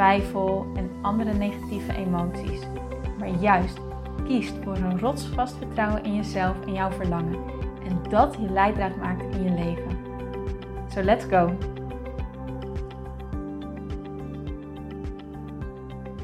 [0.00, 2.60] twijfel en andere negatieve emoties
[3.18, 3.78] maar juist
[4.24, 7.44] kiest voor een rotsvast vertrouwen in jezelf en jouw verlangen.
[7.84, 9.98] En dat je leidraad maakt in je leven.
[10.90, 11.58] So let's go!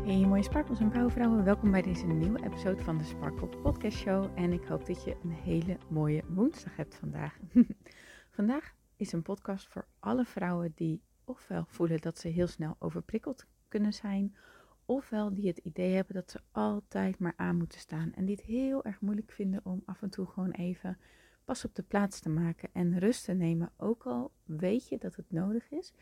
[0.04, 4.30] Hey mooie sparkels en powervrouwen, welkom bij deze nieuwe episode van de Sparkle Podcast Show.
[4.34, 7.38] En ik hoop dat je een hele mooie woensdag hebt vandaag.
[8.36, 13.46] vandaag is een podcast voor alle vrouwen die ofwel voelen dat ze heel snel overprikkeld
[13.68, 14.36] kunnen zijn
[14.84, 18.44] ofwel die het idee hebben dat ze altijd maar aan moeten staan en die het
[18.44, 20.98] heel erg moeilijk vinden om af en toe gewoon even
[21.44, 23.72] pas op de plaats te maken en rust te nemen.
[23.76, 25.92] Ook al weet je dat het nodig is,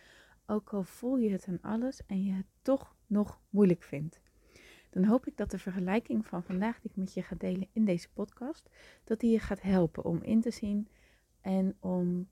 [0.47, 4.20] ook al voel je het aan alles en je het toch nog moeilijk vindt.
[4.91, 7.85] Dan hoop ik dat de vergelijking van vandaag die ik met je ga delen in
[7.85, 8.70] deze podcast,
[9.05, 10.89] dat die je gaat helpen om in te zien
[11.41, 12.29] en om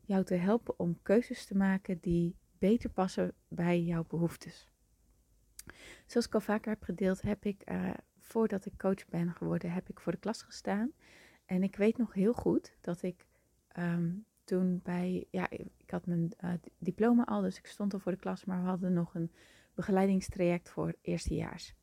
[0.00, 2.36] jou te helpen om keuzes te maken die
[2.68, 4.68] beter passen bij jouw behoeftes.
[6.06, 9.88] Zoals ik al vaker heb gedeeld, heb ik uh, voordat ik coach ben geworden, heb
[9.88, 10.92] ik voor de klas gestaan.
[11.44, 13.26] En ik weet nog heel goed dat ik
[13.78, 18.12] um, toen bij, ja, ik had mijn uh, diploma al, dus ik stond al voor
[18.12, 19.32] de klas, maar we hadden nog een
[19.74, 21.74] begeleidingstraject voor eerstejaars.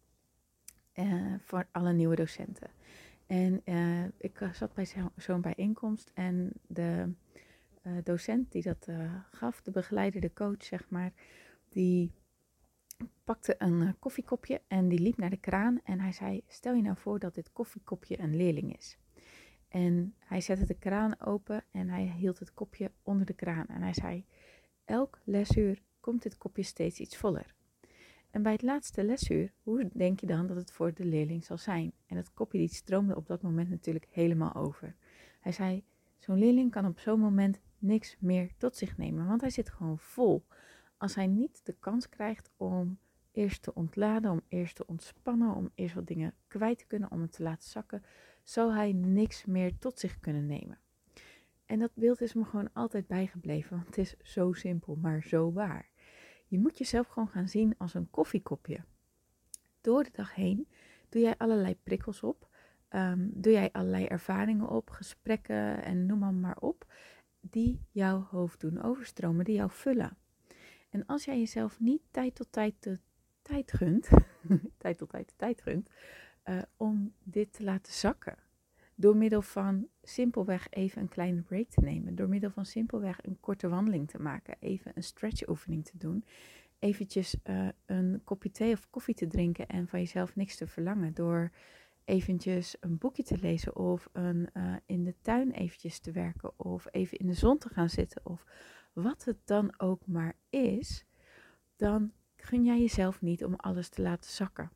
[0.93, 2.69] Uh, voor alle nieuwe docenten.
[3.25, 3.61] En
[4.17, 7.13] ik zat bij zo'n bijeenkomst en de
[8.03, 8.87] docent die dat
[9.31, 11.13] gaf, de begeleider, de coach, zeg maar,
[11.69, 12.11] die
[13.23, 16.81] pakte een eh, koffiekopje en die liep naar de kraan en hij zei: Stel je
[16.81, 18.97] nou voor dat dit koffiekopje een leerling is.
[19.67, 23.81] En hij zette de kraan open en hij hield het kopje onder de kraan en
[23.81, 24.25] hij zei:
[24.85, 27.55] Elk lesuur komt dit kopje steeds iets voller.
[28.31, 31.57] En bij het laatste lesuur, hoe denk je dan dat het voor de leerling zal
[31.57, 31.93] zijn?
[32.05, 34.95] En het kopje die stroomde op dat moment natuurlijk helemaal over.
[35.39, 35.83] Hij zei:
[36.17, 39.99] Zo'n leerling kan op zo'n moment niks meer tot zich nemen, want hij zit gewoon
[39.99, 40.45] vol
[40.97, 42.99] als hij niet de kans krijgt om
[43.31, 47.21] eerst te ontladen, om eerst te ontspannen, om eerst wat dingen kwijt te kunnen, om
[47.21, 48.03] het te laten zakken,
[48.43, 50.79] zal hij niks meer tot zich kunnen nemen.
[51.65, 55.51] En dat beeld is me gewoon altijd bijgebleven, want het is zo simpel, maar zo
[55.51, 55.89] waar.
[56.47, 58.83] Je moet jezelf gewoon gaan zien als een koffiekopje.
[59.81, 60.67] Door de dag heen
[61.09, 62.49] doe jij allerlei prikkels op,
[62.89, 66.93] um, doe jij allerlei ervaringen op, gesprekken en noem maar, maar op,
[67.41, 70.17] die jouw hoofd doen overstromen, die jou vullen.
[70.89, 72.99] En als jij jezelf niet tijd tot tijd de
[73.41, 74.09] tijd gunt,
[74.77, 75.89] tijd tot tijd de tijd gunt,
[76.45, 78.35] uh, om dit te laten zakken.
[78.95, 82.15] Door middel van simpelweg even een kleine break te nemen.
[82.15, 84.55] Door middel van simpelweg een korte wandeling te maken.
[84.59, 86.25] Even een stretchoefening te doen.
[86.79, 91.13] Eventjes uh, een kopje thee of koffie te drinken en van jezelf niks te verlangen.
[91.13, 91.51] Door
[92.05, 96.59] eventjes een boekje te lezen of een, uh, in de tuin eventjes te werken.
[96.59, 98.21] Of even in de zon te gaan zitten.
[98.25, 98.45] Of
[98.93, 101.05] wat het dan ook maar is,
[101.75, 104.71] dan gun jij jezelf niet om alles te laten zakken.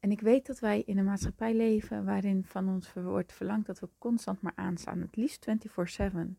[0.00, 3.80] En ik weet dat wij in een maatschappij leven waarin van ons wordt verlangd dat
[3.80, 6.38] we constant maar aanstaan, het liefst 24/7.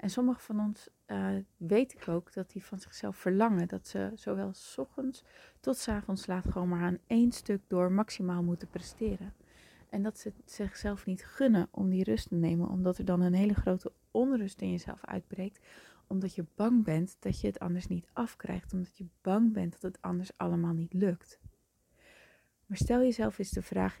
[0.00, 4.10] En sommige van ons uh, weet ik ook dat die van zichzelf verlangen dat ze
[4.14, 5.24] zowel s ochtends
[5.60, 9.34] tot s avonds laat gewoon maar aan één stuk door maximaal moeten presteren.
[9.88, 13.34] En dat ze zichzelf niet gunnen om die rust te nemen, omdat er dan een
[13.34, 15.66] hele grote onrust in jezelf uitbreekt.
[16.06, 19.82] Omdat je bang bent dat je het anders niet afkrijgt, omdat je bang bent dat
[19.82, 21.40] het anders allemaal niet lukt.
[22.66, 24.00] Maar stel jezelf eens de vraag: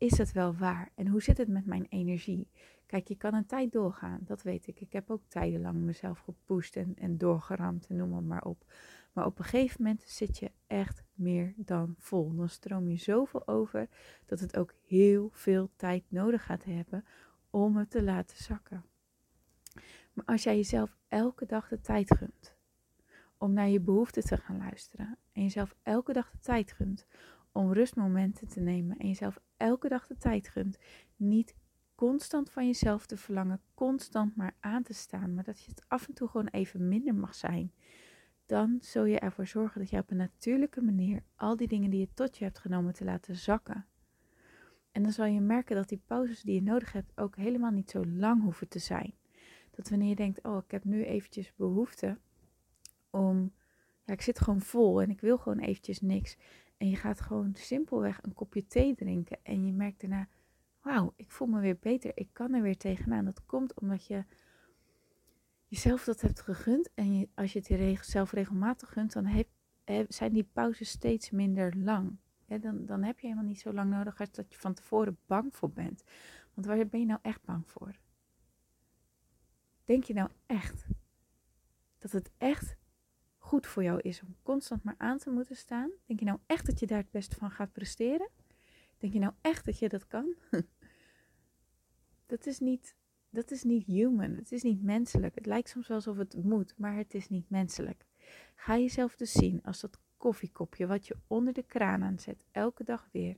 [0.00, 0.92] is het wel waar?
[0.94, 2.50] En hoe zit het met mijn energie?
[2.86, 4.80] Kijk, je kan een tijd doorgaan, dat weet ik.
[4.80, 8.64] Ik heb ook tijdenlang mezelf gepusht en, en doorgeramd en noem maar, maar op.
[9.12, 12.34] Maar op een gegeven moment zit je echt meer dan vol.
[12.34, 13.88] Dan stroom je zoveel over
[14.26, 17.04] dat het ook heel veel tijd nodig gaat hebben
[17.50, 18.84] om het te laten zakken.
[20.12, 22.54] Maar als jij jezelf elke dag de tijd gunt
[23.38, 27.06] om naar je behoeften te gaan luisteren en jezelf elke dag de tijd gunt
[27.60, 30.78] om rustmomenten te nemen en jezelf elke dag de tijd gunt,
[31.16, 31.54] niet
[31.94, 36.08] constant van jezelf te verlangen, constant maar aan te staan, maar dat je het af
[36.08, 37.72] en toe gewoon even minder mag zijn
[38.50, 42.00] dan zul je ervoor zorgen dat je op een natuurlijke manier al die dingen die
[42.00, 43.86] je tot je hebt genomen te laten zakken.
[44.92, 47.90] En dan zal je merken dat die pauzes die je nodig hebt ook helemaal niet
[47.90, 49.14] zo lang hoeven te zijn.
[49.70, 52.18] Dat wanneer je denkt, oh ik heb nu eventjes behoefte
[53.10, 53.52] om,
[54.04, 56.36] ja ik zit gewoon vol en ik wil gewoon eventjes niks.
[56.80, 60.28] En je gaat gewoon simpelweg een kopje thee drinken en je merkt daarna,
[60.82, 63.24] wauw, ik voel me weer beter, ik kan er weer tegenaan.
[63.24, 64.24] Dat komt omdat je
[65.66, 69.44] jezelf dat hebt gegund en je, als je het jezelf regelmatig gunt, dan
[70.08, 72.16] zijn die pauzes steeds minder lang.
[72.46, 75.56] dan, dan heb je helemaal niet zo lang nodig als dat je van tevoren bang
[75.56, 76.04] voor bent.
[76.54, 77.98] Want waar ben je nou echt bang voor?
[79.84, 80.86] Denk je nou echt
[81.98, 82.76] dat het echt
[83.50, 85.90] goed voor jou is om constant maar aan te moeten staan?
[86.06, 88.28] Denk je nou echt dat je daar het beste van gaat presteren?
[88.98, 90.34] Denk je nou echt dat je dat kan?
[92.32, 92.96] dat, is niet,
[93.30, 94.30] dat is niet human.
[94.30, 95.34] Het is niet menselijk.
[95.34, 98.04] Het lijkt soms wel alsof het moet, maar het is niet menselijk.
[98.54, 103.08] Ga jezelf dus zien als dat koffiekopje wat je onder de kraan aanzet, elke dag
[103.12, 103.36] weer.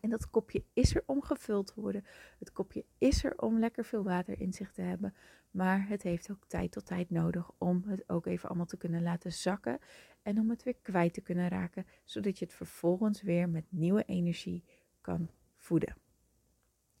[0.00, 2.04] En dat kopje is er om gevuld te worden.
[2.38, 5.14] Het kopje is er om lekker veel water in zich te hebben.
[5.50, 9.02] Maar het heeft ook tijd tot tijd nodig om het ook even allemaal te kunnen
[9.02, 9.78] laten zakken.
[10.22, 11.86] En om het weer kwijt te kunnen raken.
[12.04, 14.64] Zodat je het vervolgens weer met nieuwe energie
[15.00, 15.96] kan voeden.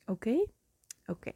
[0.06, 0.46] Oké?
[1.06, 1.32] Oké.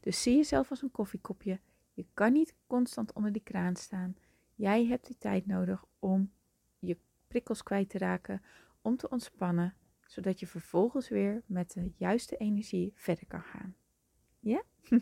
[0.00, 1.60] Dus zie jezelf als een koffiekopje.
[1.92, 4.16] Je kan niet constant onder die kraan staan.
[4.54, 6.32] Jij hebt die tijd nodig om
[6.78, 6.98] je
[7.28, 8.42] prikkels kwijt te raken,
[8.82, 9.74] om te ontspannen,
[10.06, 13.74] zodat je vervolgens weer met de juiste energie verder kan gaan.
[14.40, 14.62] Ja?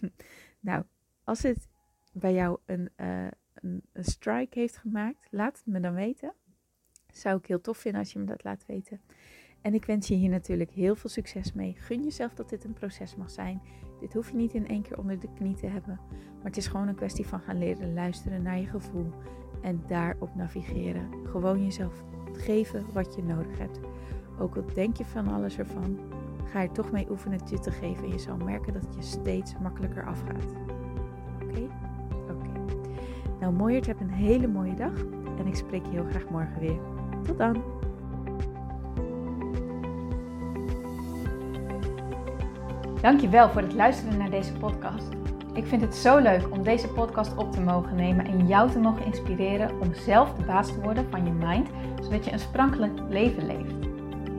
[0.60, 0.84] nou,
[1.24, 1.68] als het
[2.12, 6.34] bij jou een, uh, een, een, strike heeft gemaakt, laat het me dan weten.
[7.12, 9.00] Zou ik heel tof vinden als je me dat laat weten.
[9.60, 11.74] En ik wens je hier natuurlijk heel veel succes mee.
[11.78, 13.62] Gun jezelf dat dit een proces mag zijn.
[14.00, 16.00] Dit hoef je niet in één keer onder de knie te hebben.
[16.36, 19.12] Maar het is gewoon een kwestie van gaan leren luisteren naar je gevoel.
[19.62, 21.26] En daarop navigeren.
[21.26, 23.80] Gewoon jezelf geven wat je nodig hebt.
[24.42, 25.98] Ook al denk je van alles ervan,
[26.44, 28.04] ga er toch mee oefenen het je te geven.
[28.04, 30.54] En je zal merken dat het je steeds makkelijker afgaat.
[31.42, 31.60] Oké?
[32.30, 32.74] Oké.
[33.40, 34.92] Nou, mooiert, heb een hele mooie dag.
[35.38, 36.78] En ik spreek je heel graag morgen weer.
[37.26, 37.62] Tot dan!
[43.00, 45.08] Dankjewel voor het luisteren naar deze podcast.
[45.54, 48.78] Ik vind het zo leuk om deze podcast op te mogen nemen en jou te
[48.78, 51.68] mogen inspireren om zelf de baas te worden van je mind,
[52.02, 53.81] zodat je een sprankelijk leven leeft.